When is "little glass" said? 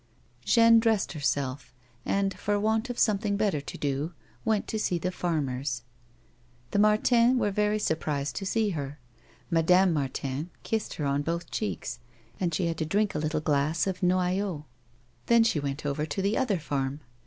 13.19-13.85